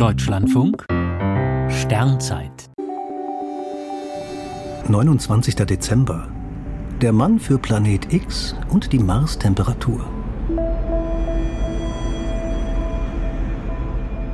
Deutschlandfunk 0.00 0.86
Sternzeit 1.68 2.70
29. 4.88 5.54
Dezember. 5.56 6.26
Der 7.02 7.12
Mann 7.12 7.38
für 7.38 7.58
Planet 7.58 8.10
X 8.10 8.54
und 8.70 8.94
die 8.94 8.98
Mars-Temperatur. 8.98 10.06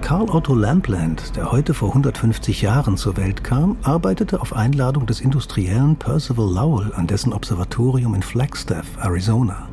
Carl 0.03 0.31
Otto 0.31 0.55
Lampland, 0.55 1.35
der 1.35 1.51
heute 1.51 1.75
vor 1.75 1.89
150 1.89 2.63
Jahren 2.63 2.97
zur 2.97 3.17
Welt 3.17 3.43
kam, 3.43 3.77
arbeitete 3.83 4.41
auf 4.41 4.55
Einladung 4.55 5.07
des 5.07 5.21
Industriellen 5.21 5.97
Percival 5.97 6.47
Lowell 6.49 6.95
an 6.95 7.09
dessen 7.09 7.33
Observatorium 7.33 8.15
in 8.15 8.23
Flagstaff, 8.23 8.87
Arizona. 9.03 9.69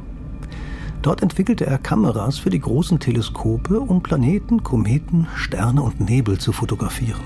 Dort 1.03 1.21
entwickelte 1.21 1.65
er 1.65 1.77
Kameras 1.79 2.37
für 2.37 2.49
die 2.49 2.61
großen 2.61 2.97
Teleskope, 2.97 3.81
um 3.81 4.01
Planeten, 4.01 4.63
Kometen, 4.63 5.27
Sterne 5.35 5.81
und 5.81 5.99
Nebel 5.99 6.37
zu 6.37 6.53
fotografieren. 6.53 7.19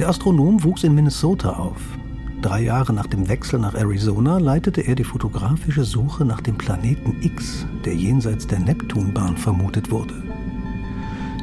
Der 0.00 0.08
Astronom 0.08 0.64
wuchs 0.64 0.82
in 0.82 0.92
Minnesota 0.92 1.50
auf. 1.50 1.80
Drei 2.42 2.62
Jahre 2.62 2.92
nach 2.92 3.06
dem 3.06 3.28
Wechsel 3.28 3.60
nach 3.60 3.74
Arizona 3.74 4.38
leitete 4.38 4.80
er 4.80 4.96
die 4.96 5.04
fotografische 5.04 5.84
Suche 5.84 6.24
nach 6.24 6.40
dem 6.40 6.58
Planeten 6.58 7.22
X, 7.22 7.64
der 7.84 7.94
jenseits 7.94 8.48
der 8.48 8.58
Neptunbahn 8.58 9.36
vermutet 9.36 9.92
wurde. 9.92 10.20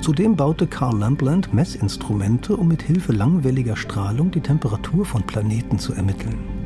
Zudem 0.02 0.36
baute 0.36 0.68
Carl 0.68 1.00
Lampland 1.00 1.54
Messinstrumente, 1.54 2.58
um 2.58 2.68
mit 2.68 2.82
Hilfe 2.82 3.14
langwelliger 3.14 3.78
Strahlung 3.78 4.32
die 4.32 4.42
Temperatur 4.42 5.06
von 5.06 5.24
Planeten 5.24 5.80
zu 5.80 5.94
ermitteln. 5.94 6.59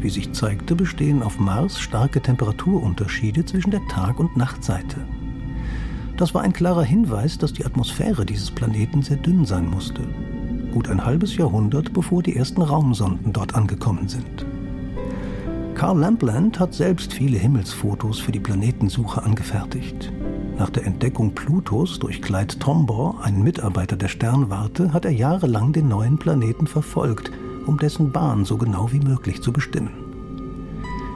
Wie 0.00 0.08
sich 0.08 0.32
zeigte, 0.32 0.74
bestehen 0.74 1.22
auf 1.22 1.38
Mars 1.38 1.78
starke 1.78 2.22
Temperaturunterschiede 2.22 3.44
zwischen 3.44 3.70
der 3.70 3.86
Tag- 3.86 4.18
und 4.18 4.34
Nachtseite. 4.34 4.96
Das 6.16 6.34
war 6.34 6.42
ein 6.42 6.54
klarer 6.54 6.84
Hinweis, 6.84 7.36
dass 7.36 7.52
die 7.52 7.66
Atmosphäre 7.66 8.24
dieses 8.24 8.50
Planeten 8.50 9.02
sehr 9.02 9.18
dünn 9.18 9.44
sein 9.44 9.68
musste. 9.68 10.02
Gut 10.72 10.88
ein 10.88 11.04
halbes 11.04 11.36
Jahrhundert, 11.36 11.92
bevor 11.92 12.22
die 12.22 12.36
ersten 12.36 12.62
Raumsonden 12.62 13.32
dort 13.32 13.54
angekommen 13.54 14.08
sind. 14.08 14.46
Carl 15.74 15.98
Lampland 15.98 16.58
hat 16.58 16.74
selbst 16.74 17.12
viele 17.12 17.38
Himmelsfotos 17.38 18.20
für 18.20 18.32
die 18.32 18.40
Planetensuche 18.40 19.22
angefertigt. 19.22 20.12
Nach 20.58 20.70
der 20.70 20.86
Entdeckung 20.86 21.34
Plutos 21.34 21.98
durch 21.98 22.20
Clyde 22.22 22.58
Tombaugh, 22.58 23.18
einen 23.22 23.42
Mitarbeiter 23.42 23.96
der 23.96 24.08
Sternwarte, 24.08 24.92
hat 24.92 25.04
er 25.04 25.10
jahrelang 25.10 25.72
den 25.72 25.88
neuen 25.88 26.18
Planeten 26.18 26.66
verfolgt 26.66 27.30
um 27.70 27.78
dessen 27.78 28.10
Bahn 28.10 28.44
so 28.44 28.56
genau 28.56 28.90
wie 28.90 28.98
möglich 28.98 29.42
zu 29.42 29.52
bestimmen. 29.52 29.90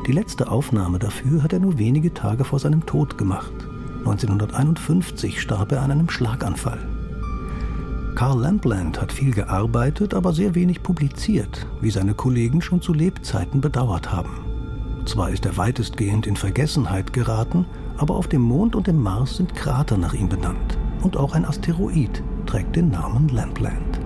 Die 0.07 0.13
letzte 0.13 0.51
Aufnahme 0.51 1.01
dafür 1.01 1.43
hat 1.43 1.53
er 1.53 1.59
nur 1.59 1.79
wenige 1.79 2.15
Tage 2.15 2.45
vor 2.45 2.61
seinem 2.61 2.87
Tod 2.87 3.19
gemacht. 3.19 3.53
1951 3.99 5.41
starb 5.41 5.73
er 5.73 5.83
an 5.83 5.91
einem 5.91 6.09
Schlaganfall. 6.09 6.79
Carl 8.15 8.41
Lampland 8.41 9.01
hat 9.01 9.11
viel 9.11 9.33
gearbeitet, 9.33 10.15
aber 10.15 10.33
sehr 10.33 10.55
wenig 10.55 10.85
publiziert, 10.85 11.67
wie 11.81 11.91
seine 11.91 12.15
Kollegen 12.15 12.63
schon 12.63 12.81
zu 12.81 12.93
Lebzeiten 12.93 13.61
bedauert 13.61 14.13
haben. 14.13 14.45
Zwar 15.07 15.31
ist 15.31 15.45
er 15.47 15.57
weitestgehend 15.57 16.25
in 16.25 16.37
Vergessenheit 16.37 17.13
geraten, 17.13 17.67
aber 17.97 18.15
auf 18.15 18.29
dem 18.29 18.43
Mond 18.43 18.77
und 18.77 18.87
dem 18.87 19.03
Mars 19.03 19.39
sind 19.39 19.57
Krater 19.57 19.97
nach 19.97 20.15
ihm 20.15 20.29
benannt. 20.29 20.79
Und 21.03 21.17
auch 21.17 21.35
ein 21.35 21.45
Asteroid 21.45 22.23
trägt 22.47 22.77
den 22.77 22.91
Namen 22.91 23.29
Lampland. 23.29 23.99